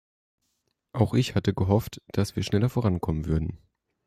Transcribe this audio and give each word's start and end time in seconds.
Auch 0.93 1.13
ich 1.13 1.35
hatte 1.35 1.53
gehofft, 1.53 2.01
dass 2.11 2.35
wir 2.35 2.41
schneller 2.41 2.69
vorankommen 2.69 3.27
würden. 3.27 3.59